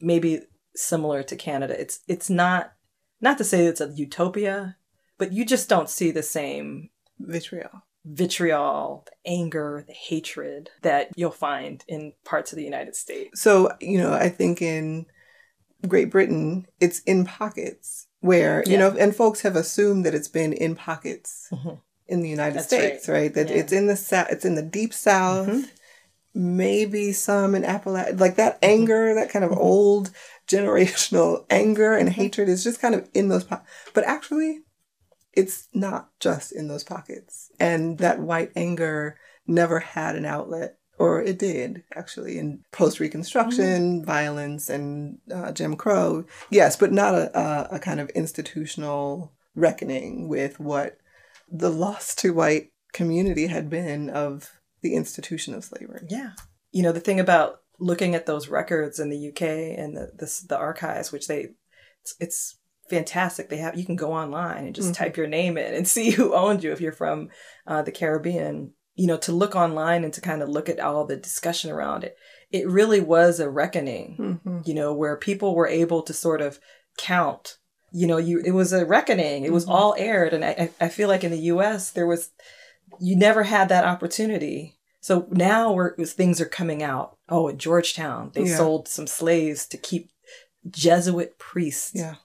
[0.00, 0.42] maybe
[0.76, 1.78] similar to Canada.
[1.78, 2.72] It's it's not
[3.20, 4.76] not to say it's a utopia,
[5.18, 11.32] but you just don't see the same vitriol, vitriol, the anger, the hatred that you'll
[11.32, 13.40] find in parts of the United States.
[13.40, 15.06] So you know, I think in
[15.88, 18.70] Great Britain, it's in pockets where yeah.
[18.70, 21.48] you know, and folks have assumed that it's been in pockets.
[21.50, 21.74] Mm-hmm
[22.06, 23.14] in the United That's States, right?
[23.14, 23.34] right?
[23.34, 23.56] That yeah.
[23.56, 25.66] it's in the south, it's in the deep south, mm-hmm.
[26.34, 28.70] maybe some in Appalachia, like that mm-hmm.
[28.70, 29.60] anger, that kind of mm-hmm.
[29.60, 30.10] old
[30.48, 32.20] generational anger and mm-hmm.
[32.20, 33.70] hatred is just kind of in those pockets.
[33.94, 34.60] But actually,
[35.32, 37.50] it's not just in those pockets.
[37.58, 44.00] And that white anger never had an outlet, or it did actually in post Reconstruction
[44.00, 44.04] mm-hmm.
[44.04, 46.24] violence and uh, Jim Crow.
[46.50, 50.98] Yes, but not a, a, a kind of institutional reckoning with what
[51.52, 56.06] the loss to white community had been of the institution of slavery.
[56.08, 56.30] Yeah.
[56.70, 60.44] You know, the thing about looking at those records in the UK and the the,
[60.48, 61.50] the archives, which they
[62.02, 62.58] it's, it's,
[62.90, 63.48] fantastic.
[63.48, 65.04] They have you can go online and just mm-hmm.
[65.04, 67.28] type your name in and see who owned you if you're from
[67.66, 68.72] uh, the Caribbean.
[68.94, 72.04] You know, to look online and to kind of look at all the discussion around
[72.04, 72.16] it,
[72.50, 74.16] it really was a reckoning.
[74.20, 74.58] Mm-hmm.
[74.66, 76.58] You know, where people were able to sort of
[76.98, 77.56] count
[77.92, 79.44] you know, you it was a reckoning.
[79.44, 79.70] It was Mhm.
[79.70, 81.90] all aired, and I I feel like in the U.S.
[81.90, 82.30] there was
[82.98, 84.78] you never had that opportunity.
[85.00, 87.16] So now we're things are coming out.
[87.28, 88.56] Oh, at Georgetown, they Yeah.
[88.56, 90.10] sold some slaves to keep
[90.70, 92.16] Jesuit priests Yeah.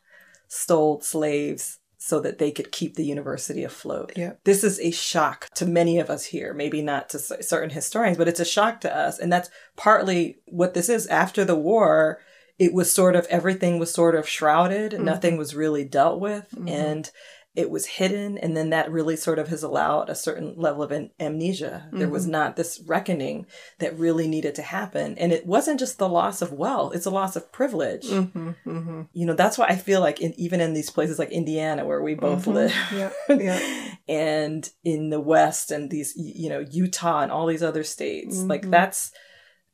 [0.47, 4.13] stole slaves so that they could keep the university afloat.
[4.15, 4.33] Yeah.
[4.43, 8.27] This is a shock to many of us here, maybe not to certain historians, but
[8.27, 9.17] it's a shock to us.
[9.19, 11.07] And that's partly what this is.
[11.07, 12.19] After the war,
[12.59, 15.03] it was sort of everything was sort of shrouded, Mhm.
[15.03, 16.69] nothing was really dealt with, Mhm.
[16.71, 17.11] and
[17.55, 18.37] it was hidden.
[18.37, 21.89] And then that really sort of has allowed a certain level of an- amnesia.
[21.91, 22.29] There was Mhm.
[22.29, 23.47] not this reckoning
[23.79, 25.17] that really needed to happen.
[25.17, 29.01] And it wasn't just the loss of wealth, it's a loss of privilege Mm-hmm, mm-hmm.
[29.11, 32.01] you know that's why i feel like in, even in these places like indiana where
[32.03, 33.59] we both live Yeah, yeah.
[34.07, 38.69] and in the west and these you know utah and all these other states like
[38.69, 39.11] that's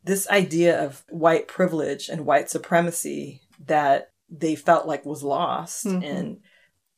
[0.03, 6.03] this idea of white privilege and white supremacy that they felt like was lost Mhm.
[6.03, 6.37] and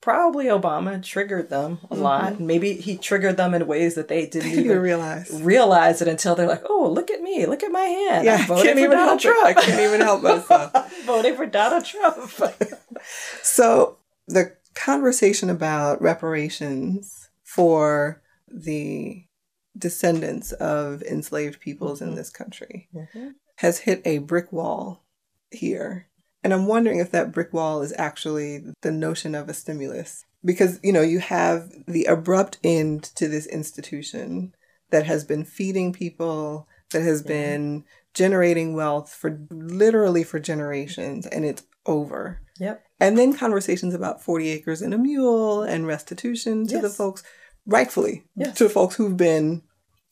[0.01, 2.39] probably obama triggered them a lot Mhm.
[2.41, 5.31] maybe he triggered them in ways that they didn't I didn't even realize.
[5.41, 8.45] realize it until they're like oh look at me look at my hand Yeah, I
[8.45, 9.45] voting can't for even Donald help it.
[9.45, 9.67] I Trump.
[9.67, 10.93] can't even help myself.
[11.05, 12.31] voting for Donald Trump.
[13.43, 19.24] So the conversation about reparations for the
[19.77, 22.15] descendants of enslaved peoples in Mhm.
[22.15, 22.89] this country
[23.57, 25.03] has hit a brick wall
[25.51, 26.07] here.
[26.43, 30.25] And I'm wondering if that brick wall is actually the notion of a stimulus.
[30.43, 34.53] Because, you know, you have the abrupt end to this institution
[34.91, 37.27] that has been feeding people, that has Yeah.
[37.29, 37.83] been
[38.13, 42.41] generating wealth for literally for generations, and it's over.
[42.59, 42.83] Yep.
[42.99, 47.23] And then conversations about 40 acres and a mule and restitution to the folks,
[47.65, 48.57] rightfully, Yes.
[48.57, 49.63] to folks who've been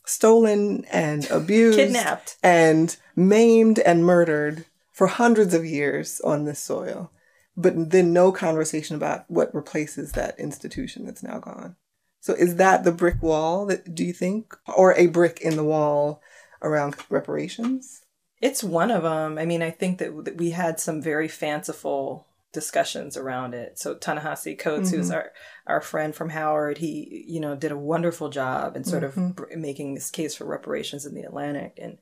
[0.05, 2.37] stolen and abused Kidnapped.
[2.43, 7.11] and maimed and murdered for hundreds of years on this soil.
[7.55, 11.75] But then no conversation about what replaces that institution that's now gone.
[12.19, 14.55] So is that the brick wall that do you think?
[14.75, 16.21] Or a brick in the wall
[16.61, 18.01] around reparations?
[18.41, 19.37] It's one of them.
[19.37, 23.77] I mean, I think that that we had some very fanciful discussions around it.
[23.79, 25.15] So Ta-Nehisi Coates, who's Mhm.
[25.15, 25.31] our
[25.65, 29.07] our friend from Howard, he you know did a wonderful job in sort Mhm.
[29.29, 31.97] of br- making this case for reparations in the Atlantic and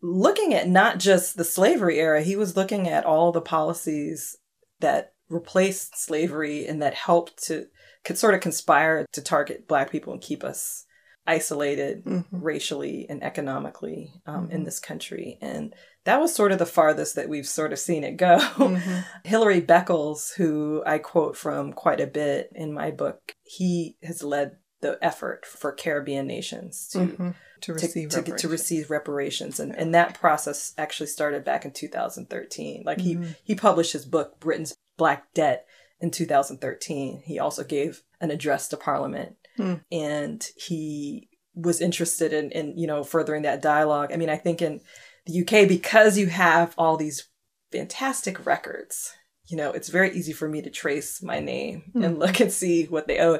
[0.00, 2.22] looking at not just the slavery era.
[2.22, 4.36] He was looking at all the policies
[4.80, 7.66] that replaced slavery and that helped to
[8.04, 10.84] could sort of conspire to target Black people and keep us
[11.26, 12.24] isolated Mhm.
[12.30, 14.64] racially and economically um, in Mhm.
[14.64, 15.38] this country.
[15.40, 18.36] And that was sort of the farthest that we've sort of seen it go.
[18.56, 19.04] Mhm.
[19.24, 24.56] Hilary Beckles, who I quote from quite a bit in my book, he has led
[24.80, 27.34] the effort for Caribbean nations to Mhm.
[27.62, 28.52] To to, receive to, to reparations.
[28.52, 29.58] receive reparations.
[29.60, 32.82] And, and that process actually started back in 2013.
[32.84, 33.36] Like he, Mhm.
[33.42, 35.66] he published his book, Britain's Black Debt,
[36.00, 37.22] in 2013.
[37.24, 39.74] He also gave an address to Parliament Hmm.
[39.92, 44.10] and he was interested in, in, you know, furthering that dialogue.
[44.12, 44.80] I mean, I think in
[45.26, 47.28] the UK, because you have all these
[47.70, 49.12] fantastic records,
[49.46, 52.02] you know, it's very easy for me to trace my name Hmm.
[52.04, 53.38] and look and see what they owe.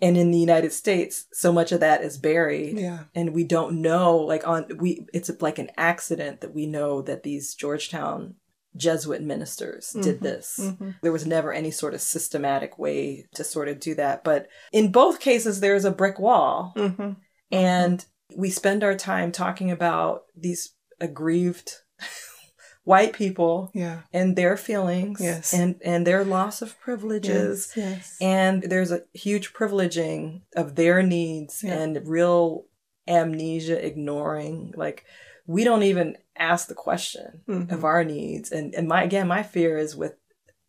[0.00, 3.04] And in the United States, so much of that is buried Yeah.
[3.14, 7.22] and we don't know like on we it's like an accident that we know that
[7.22, 8.34] these georgetown
[8.76, 10.22] jesuit ministers did Mhm.
[10.22, 10.96] this Mhm.
[11.02, 14.92] there was never any sort of systematic way to sort of do that but in
[14.92, 17.16] both cases there's a brick wall Mhm.
[17.50, 18.04] and
[18.36, 21.72] we spend our time talking about these aggrieved
[22.84, 24.02] white people Yeah.
[24.12, 25.52] and their feelings Yes.
[25.52, 27.76] and and their loss of privileges Yes.
[27.76, 28.16] yes.
[28.20, 31.74] and there's a huge privileging of their needs Yeah.
[31.80, 32.66] and real
[33.08, 35.04] amnesia ignoring like
[35.46, 37.72] we don't even ask the question Mhm.
[37.72, 40.14] of our needs and and my again my fear is with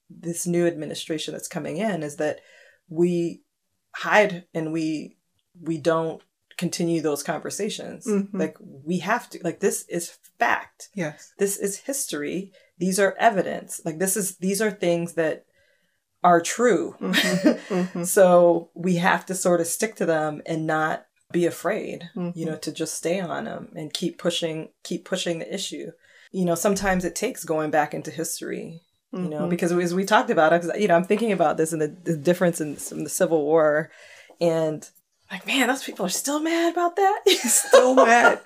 [0.10, 2.40] this new administration that's coming in is that
[2.90, 3.42] we
[3.96, 5.18] hide and we
[5.62, 6.22] we don't
[6.58, 8.30] continue those conversations Mhm.
[8.34, 11.34] like we have to like this is fact Yes.
[11.38, 15.46] this is history these are evidence like this is these are things that
[16.24, 17.14] are true Mhm.
[17.70, 18.08] Mhm.
[18.08, 22.36] so we have to sort of stick to them and not be afraid Mhm.
[22.36, 25.92] you know to just stay on them and keep pushing keep pushing the issue
[26.32, 29.50] you know sometimes it takes going back into history you know Mhm.
[29.50, 32.62] because as we talked about you know i'm thinking about this and the, the difference
[32.62, 33.90] in, in the civil war
[34.40, 34.90] and
[35.32, 38.40] like man those people are still mad about that still mad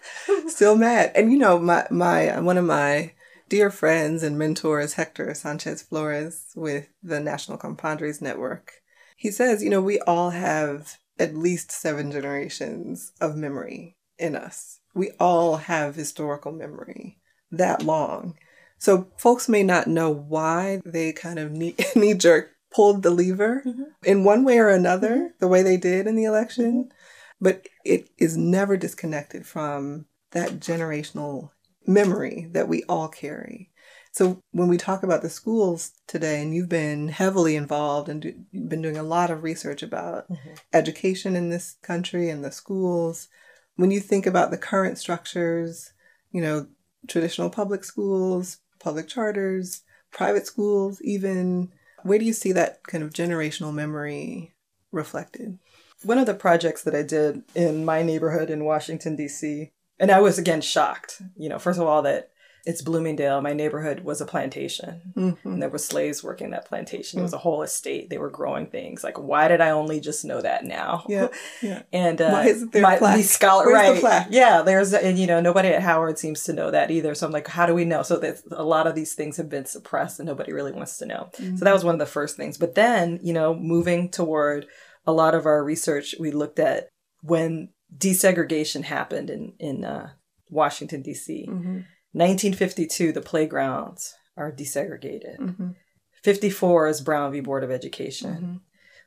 [0.47, 3.11] still mad and you know my my one of my
[3.49, 8.73] dear friends and mentors hector sanchez flores with the national compadres network
[9.17, 14.79] he says you know we all have at least seven generations of memory in us
[14.93, 17.19] we all have historical memory
[17.51, 18.35] that long
[18.81, 23.61] so folks may not know why they kind of knee, knee jerk pulled the lever
[23.63, 23.85] Mhm.
[24.03, 26.91] in one way or another, the way they did in the election.
[27.39, 31.51] But it is never disconnected from that generational
[31.85, 33.70] memory that we all carry.
[34.11, 38.33] So when we talk about the schools today, and you've been heavily involved and do,
[38.51, 40.59] you've been doing a lot of research about Mhm.
[40.73, 43.29] education in this country and the schools,
[43.77, 45.93] when you think about the current structures,
[46.31, 46.67] you know,
[47.07, 51.71] traditional public schools, public charters, private schools, even,
[52.03, 54.53] where do you see that kind of generational memory
[54.91, 55.57] reflected?
[56.03, 60.19] One of the projects that I did in my neighborhood in Washington, D.C., and I
[60.19, 62.30] was again shocked, you know, first of all, that
[62.65, 63.41] it's Bloomingdale.
[63.41, 65.13] My neighborhood was a plantation.
[65.15, 65.47] Mm-hmm.
[65.47, 67.19] And there were slaves working that plantation.
[67.19, 68.09] It was a whole estate.
[68.09, 69.03] They were growing things.
[69.03, 71.05] Like, why did I only just know that now?
[71.09, 71.29] Yeah,
[71.61, 71.81] yeah.
[71.91, 73.17] And uh, Why isn't there a my, plaque?
[73.17, 73.99] these scholar, Where's the right?
[74.01, 74.27] plaque?
[74.29, 77.15] Yeah, there's, and you know, nobody at Howard seems to know that either.
[77.15, 78.03] So I'm like, how do we know?
[78.03, 81.05] So that a lot of these things have been suppressed, and nobody really wants to
[81.05, 81.29] know.
[81.37, 81.57] Mm-hmm.
[81.57, 82.57] So that was one of the first things.
[82.57, 84.67] But then, you know, moving toward
[85.05, 86.89] a lot of our research, we looked at
[87.23, 90.11] when desegregation happened in in uh,
[90.49, 91.47] Washington D.C.
[91.49, 91.85] Mhm.
[92.13, 95.37] 1952, the playgrounds are desegregated.
[95.39, 95.75] Mhm.
[96.23, 97.39] 54 is Brown v.
[97.39, 98.35] Board of Education.
[98.35, 98.59] Mhm.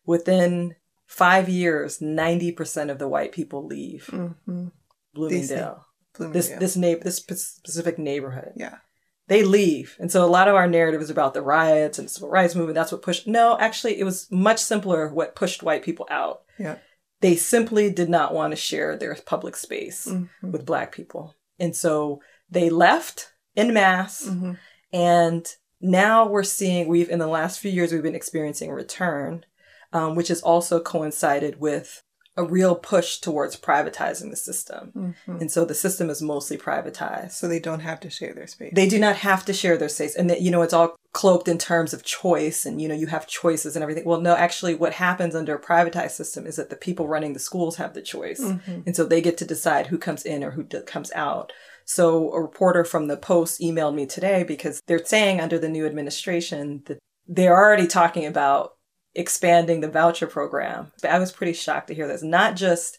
[0.07, 0.75] Within
[1.07, 4.73] five years, 90% of the white people leave Mhm.
[5.13, 5.87] Bloomingdale.
[6.13, 6.59] This Bloomingdale.
[6.59, 8.53] this na- this specific neighborhood.
[8.57, 8.79] yeah.
[9.27, 9.97] They leave.
[9.99, 12.55] And so a lot of our narrative is about the riots and the civil rights
[12.55, 12.75] movement.
[12.75, 16.43] That's what pushed No, actually it was much simpler what pushed white people out.
[16.59, 16.77] Yeah.
[17.21, 20.29] They simply did not want to share their public space Mhm.
[20.43, 21.35] with black people.
[21.59, 24.59] And so they left in mass Mhm.
[24.93, 25.47] and
[25.81, 29.45] now we're seeing we've in the last few years we've been experiencing a return
[29.93, 32.03] um, which has also coincided with
[32.37, 35.41] a real push towards privatizing the system Mhm.
[35.41, 38.73] and so the system is mostly privatized So they don't have to share their space.
[38.75, 41.47] they do not have to share their space and that you know it's all cloaked
[41.47, 44.75] in terms of choice and you know you have choices and everything well no actually
[44.75, 48.03] what happens under a privatized system is that the people running the schools have the
[48.03, 48.85] choice Mhm.
[48.85, 51.53] and so they get to decide who comes in or who d- comes out
[51.85, 55.87] so a reporter from the post emailed me today because they're saying under the new
[55.87, 58.73] administration that they're already talking about
[59.15, 60.93] expanding the voucher program.
[61.01, 62.23] But i was pretty shocked to hear this.
[62.23, 62.99] Not just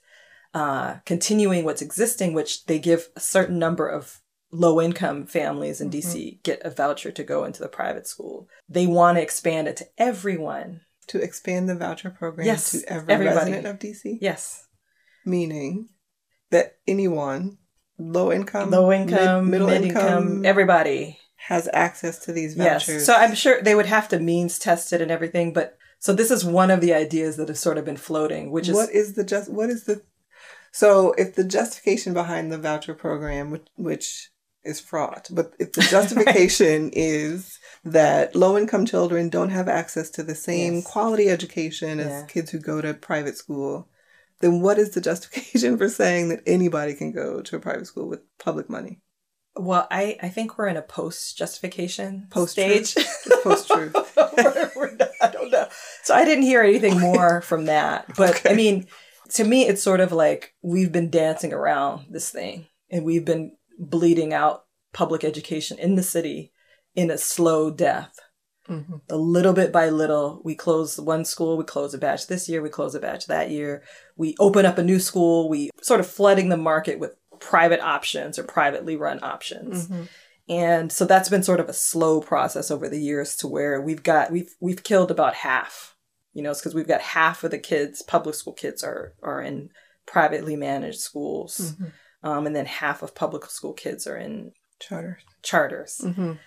[0.54, 4.22] uh, continuing what's existing which they give a certain number of
[4.52, 8.48] low income families in dc get a voucher to go into the private school.
[8.70, 10.82] They want to expand it to everyone.
[11.08, 13.52] To expand the voucher program Yes, to every everybody.
[13.52, 14.66] resident of DC, yes.
[15.26, 15.90] Meaning
[16.52, 17.58] that anyone
[17.98, 22.88] low income, low income mid- middle mid income, income everybody has access to these vouchers.
[22.90, 23.06] Yes.
[23.06, 26.32] So I'm sure they would have to means test it and everything, but so this
[26.32, 29.14] is one of the ideas that has sort of been floating, which is what is
[29.14, 30.02] the just what is the
[30.72, 34.30] so if the justification behind the voucher program which, which
[34.66, 40.22] is fraught but if the justification is that low income children don't have access to
[40.24, 40.84] the same Yes.
[40.88, 42.26] quality education as Yeah.
[42.28, 43.88] kids who go to private school
[44.42, 48.08] then what is the justification for saying that anybody can go to a private school
[48.08, 49.02] with public money
[49.58, 52.88] well, I I think we're in a post justification Post-truth.
[52.88, 53.06] stage.
[53.44, 53.94] Post-truth.
[54.18, 55.68] We're- we're I don't know.
[56.04, 58.86] So I didn't hear anything more from that, but I mean,
[59.36, 63.56] to me, it's sort of like we've been dancing around this thing, and we've been
[63.80, 66.52] bleeding out public education in the city
[66.94, 68.20] in a slow death.
[68.68, 69.02] Mhm.
[69.10, 70.42] a little bit by little.
[70.44, 73.50] We close one school, we close a batch this year, we close a batch that
[73.52, 73.84] year.
[74.18, 78.40] We open up a new school, we sort of flooding the market with private options
[78.40, 79.88] or privately run options.
[79.88, 80.08] Mhm.
[80.48, 84.04] And so that's been sort of a slow process over the years to where we've
[84.04, 85.96] got we've we've killed about half.
[86.34, 89.42] You know, it's because we've got half of the kids, public school kids are are
[89.42, 89.70] in
[90.06, 91.74] privately managed schools.
[91.80, 91.92] Mhm.
[92.24, 96.02] Um, and then half of public school kids are in charters charters.
[96.04, 96.40] Mhm.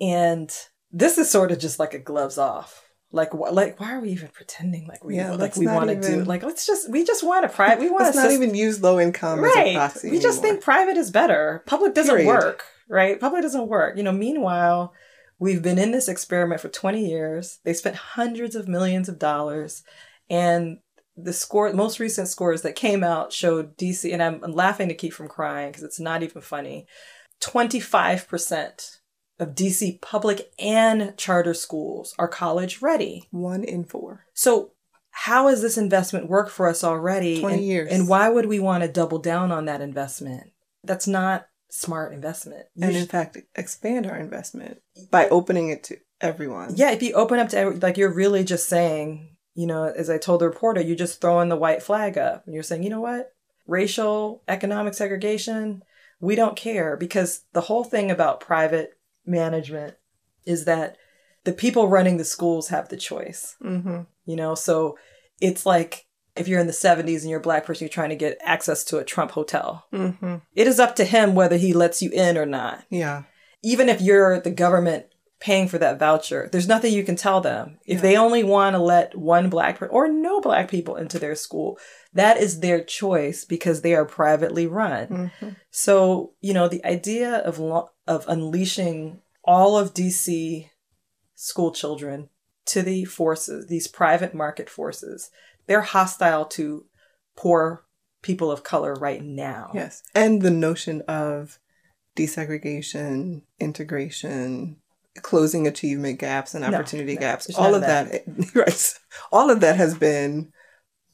[0.00, 0.50] And
[0.92, 2.82] this is sort of just like a gloves off.
[3.12, 6.00] Like, wh- like, why are we even pretending like we Yeah, like we want to
[6.00, 6.24] do?
[6.24, 7.80] Like, let's just we just want a private.
[7.80, 9.74] We want let's not even use low income as a right.
[9.76, 10.52] proxy We just anymore.
[10.54, 11.62] think private is better.
[11.66, 12.26] Public doesn't Period.
[12.28, 13.18] work, right?
[13.20, 13.96] Public doesn't work.
[13.96, 14.12] You know.
[14.12, 14.92] Meanwhile,
[15.38, 17.60] we've been in this experiment for twenty years.
[17.64, 19.82] They spent hundreds of millions of dollars,
[20.28, 20.78] and
[21.16, 24.94] the score, most recent scores that came out showed DC, and I'm, I'm laughing to
[24.94, 26.86] keep from crying because it's not even funny.
[27.40, 28.98] Twenty five percent
[29.38, 33.28] of DC public and charter schools are college ready.
[33.30, 34.72] one in four So
[35.10, 37.40] how has this investment worked for us already?
[37.40, 37.90] 20 and, years.
[37.90, 40.50] And why would we want to double down on that investment?
[40.84, 42.66] That's not smart investment.
[42.74, 46.72] You and in fact expand our investment by opening it to everyone.
[46.76, 50.10] yeah, if you open up to every, like you're really just saying, you know, as
[50.10, 52.90] I told the reporter, you're just throwing the white flag up and you're saying, you
[52.90, 53.32] know what?
[53.66, 55.82] Racial, economic segregation,
[56.20, 58.95] we don't care because the whole thing about private
[59.26, 59.94] management
[60.44, 60.96] is that
[61.44, 63.56] the people running the schools have the choice.
[63.62, 64.02] Mm-hmm.
[64.24, 64.98] You know, so
[65.40, 68.16] it's like if you're in the 70s and you're a black person, you're trying to
[68.16, 69.86] get access to a Trump hotel.
[69.92, 70.36] Mm-hmm.
[70.54, 72.84] It is up to him whether he lets you in or not.
[72.90, 73.22] Yeah.
[73.62, 75.06] Even if you're the government
[75.38, 77.78] paying for that voucher, there's nothing you can tell them.
[77.84, 78.02] If Yeah.
[78.02, 81.78] they only want to let one black person or no black people into their school,
[82.14, 85.06] that is their choice because they are privately run.
[85.08, 85.48] Mm-hmm.
[85.70, 90.70] So, you know, the idea of lo- of unleashing all of DC
[91.34, 92.30] school children
[92.66, 95.30] to the forces, these private market forces,
[95.66, 96.86] they're hostile to
[97.36, 97.84] poor
[98.22, 99.70] people of color right now.
[99.74, 100.02] Yes.
[100.14, 101.58] And the notion of
[102.16, 104.76] desegregation, integration,
[105.22, 108.22] closing achievement gaps and opportunity no, gaps all of of that,
[108.54, 108.94] right.
[109.32, 110.52] All of that has been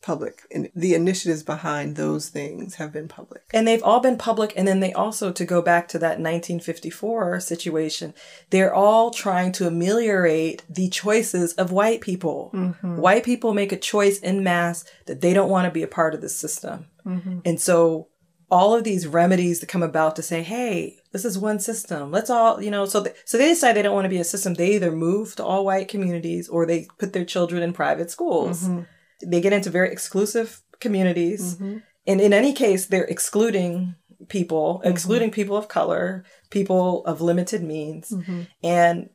[0.03, 0.43] public.
[0.51, 3.43] And the initiatives behind those things have been public.
[3.55, 4.53] And they've all been public.
[4.57, 8.13] And then they also, to go back to that 1954 situation,
[8.51, 12.51] they're all trying to ameliorate the choices of white people.
[12.53, 12.97] Mm-hmm.
[12.97, 16.15] White people make a choice in mass that they don't want to be a part
[16.15, 16.87] of the system.
[17.07, 17.39] Mm-hmm.
[17.45, 18.09] And so
[18.51, 22.11] all of these remedies that come about to say, hey, this is one system.
[22.11, 24.25] Let's all, you know, so th- so they decide they don't want to be a
[24.25, 24.55] system.
[24.55, 28.63] They either move to all white communities or they put their children in private schools.
[28.65, 28.87] Mhm.
[29.25, 31.57] They get into very exclusive communities.
[31.57, 31.83] Mhm.
[32.07, 33.95] And in any case, they're excluding
[34.29, 38.11] people, excluding people of color, people of limited means.
[38.11, 38.47] Mhm.
[38.63, 39.11] And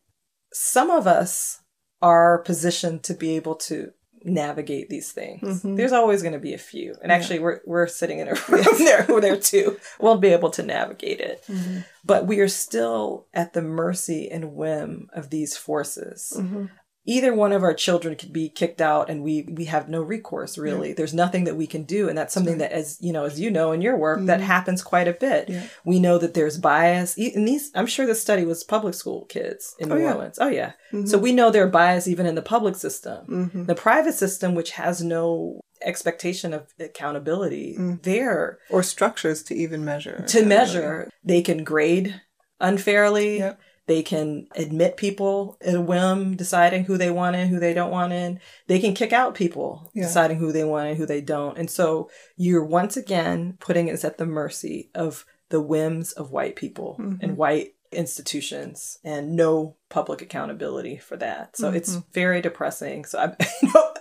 [0.53, 1.59] some of us
[2.01, 3.91] are positioned to be able to
[4.24, 5.63] navigate these things.
[5.63, 5.78] Mhm.
[5.78, 6.95] There's always going to be a few.
[7.01, 7.15] And Yeah.
[7.15, 9.78] actually we're we're sitting in a room there there too.
[9.99, 11.43] We'll be able to navigate it.
[11.47, 11.86] Mhm.
[12.05, 16.34] But we are still at the mercy and whim of these forces.
[16.36, 16.70] Mhm.
[17.10, 20.58] Either one of our children could be kicked out and we we have no recourse
[20.58, 20.91] really.
[20.91, 23.49] There's nothing that we can do and that's something that as you know as you
[23.49, 24.43] know in your work that Mhm.
[24.43, 25.47] happens quite a bit.
[25.49, 25.64] Yeah.
[25.86, 27.18] We know that there's bias.
[27.18, 30.14] And these I'm sure this study was public school kids in Oh, New yeah.
[30.14, 30.38] Orleans.
[30.41, 30.74] Oh yeah.
[30.91, 31.08] Mhm.
[31.08, 33.26] So we know there's bias even in the public system.
[33.55, 33.68] Mhm.
[33.68, 38.01] The private system which has no expectation of accountability, Mm.
[38.03, 40.26] there Or structures to even measure.
[40.28, 41.10] to measure.
[41.24, 42.20] They can grade
[42.60, 43.38] unfairly.
[43.38, 43.60] Yep.
[43.88, 47.89] They can admit people at a whim, deciding who they want in, who they don't
[47.91, 48.39] want in.
[48.67, 50.03] They can kick out people, Yeah.
[50.03, 51.57] deciding who they want and who they don't.
[51.57, 56.55] And so you're once again putting us at the mercy of the whims of white
[56.57, 57.19] people Mhm.
[57.23, 61.55] and white institutions and no public accountability for that.
[61.55, 62.03] So it's Mhm.
[62.13, 63.05] very depressing.
[63.05, 63.93] So I, you know,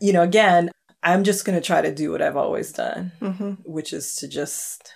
[0.00, 0.70] you know, again,
[1.02, 3.58] I'm just going to try to do what I've always done Mhm.
[3.64, 4.92] which is to just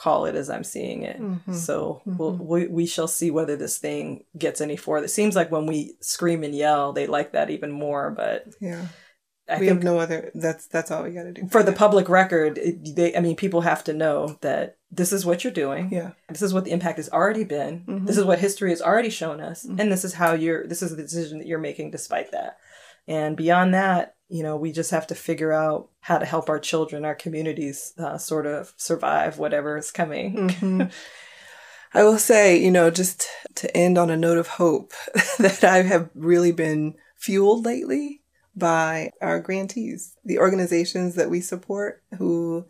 [0.00, 1.20] call it as I'm seeing it.
[1.20, 1.54] Mhm.
[1.54, 2.46] So we'll, Mhm.
[2.46, 5.04] we we shall see whether this thing gets any further.
[5.04, 8.10] It seems like when we scream and yell, they like that even more.
[8.10, 8.86] But Yeah.
[9.48, 10.30] I we have no other.
[10.34, 13.36] That's that's all we got to do for the public record, it, they I mean,
[13.36, 15.90] people have to know that this is what you're doing.
[15.92, 16.10] Yeah.
[16.28, 17.84] This is what the impact has already been.
[17.86, 18.06] Mhm.
[18.06, 19.80] This is what history has already shown us, Mhm.
[19.80, 20.66] and this is how you're.
[20.66, 22.56] This is the decision that you're making despite that.
[23.08, 26.60] And beyond that, you know, we just have to figure out how to help our
[26.60, 30.48] children, our communities, uh, sort of survive whatever is coming.
[30.48, 30.92] Mhm.
[31.92, 33.26] I will say, you know, just
[33.56, 34.92] to end on a note of hope,
[35.38, 38.22] that I have really been fueled lately
[38.54, 42.66] by our grantees, the organizations that we support who,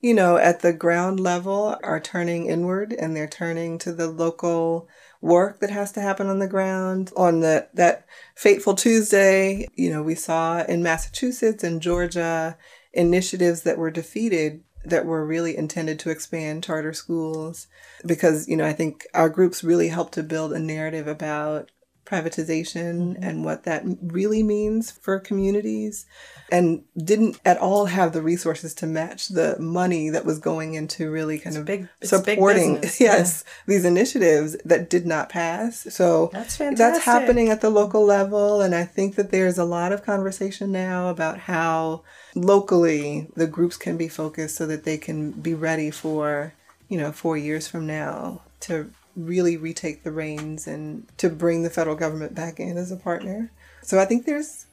[0.00, 4.88] you know, at the ground level are turning inward and they're turning to the local
[5.20, 7.12] work that has to happen on the ground.
[7.16, 12.56] On the that fateful Tuesday, you know, we saw in Massachusetts and Georgia
[12.92, 17.66] initiatives that were defeated that were really intended to expand charter schools
[18.06, 21.70] because you know I think our groups really helped to build a narrative about
[22.10, 23.22] privatization mm-hmm.
[23.22, 26.06] and what that really means for communities
[26.50, 31.10] and didn't at all have the resources to match the money that was going into
[31.10, 35.86] really kind of big- it's big supporting yes these initiatives that did not pass.
[35.94, 36.78] So That's fantastic.
[36.78, 40.72] that's happening at the local level and i think that there's a lot of conversation
[40.72, 42.02] now about how
[42.34, 46.54] locally the groups can be focused so that they can be ready for
[46.88, 48.90] you know four years from now to
[49.26, 53.50] really retake the reins and to bring the federal government back in as a partner
[53.82, 54.66] so i think there's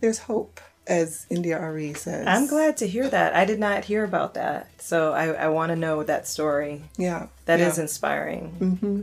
[0.00, 3.36] there's hope as India Arie says I'm glad to hear that.
[3.36, 4.68] I did not hear about that.
[4.78, 6.82] So I, I want to know that story.
[6.98, 7.82] yeah That is yeah.
[7.82, 8.48] inspiring.
[8.80, 9.02] hmm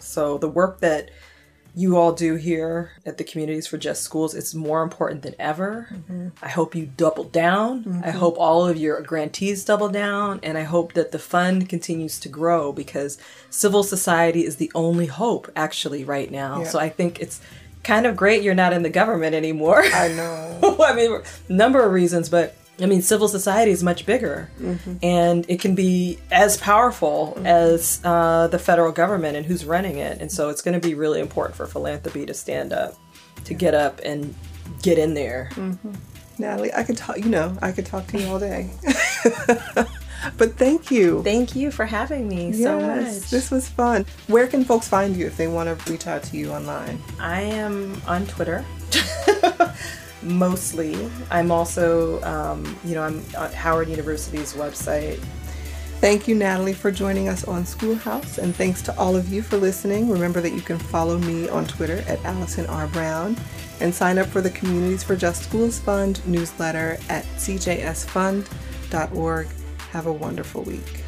[0.00, 1.10] So the work that
[1.76, 5.88] you all do here at the Communities for Just Schools, it's more important than ever.
[5.92, 6.28] Mm-hmm.
[6.40, 7.80] I hope you double down.
[8.04, 8.18] I mm-hmm.
[8.18, 10.38] hope all of your grantees double down.
[10.42, 13.18] And I hope that the fund continues to grow because
[13.50, 16.60] civil society is the only hope actually right now.
[16.60, 16.68] Yeah.
[16.68, 17.40] So I think it's
[17.82, 19.82] kind of great you're not in the government anymore.
[19.82, 24.50] i know I mean, number of reasons, but I mean, civil society is much bigger,
[24.60, 24.96] mm-hmm.
[25.02, 27.46] and it can be as powerful mm-hmm.
[27.46, 30.20] as uh, the federal government and who's running it.
[30.20, 32.96] And so, it's going to be really important for philanthropy to stand up,
[33.44, 34.34] to get up and
[34.82, 35.50] get in there.
[35.52, 35.92] Mm-hmm.
[36.38, 37.18] Natalie, I could talk.
[37.18, 38.70] You know, I could talk to you all day.
[40.36, 41.22] but thank you.
[41.22, 43.30] Thank you for having me yes, so much.
[43.30, 44.04] This was fun.
[44.26, 47.00] Where can folks find you if they want to reach out to you online?
[47.20, 48.64] I am on Twitter.
[50.24, 51.10] mostly.
[51.30, 55.18] I'm also, um, you know, I'm at Howard University's website.
[56.00, 59.56] Thank you, Natalie, for joining us on Schoolhouse, and thanks to all of you for
[59.56, 60.10] listening.
[60.10, 62.88] Remember that you can follow me on Twitter at Allison R.
[62.88, 63.36] Brown
[63.80, 68.48] and sign up for the Communities for Just Schools Fund newsletter at cjsfund.org.
[69.92, 71.03] Have a wonderful week.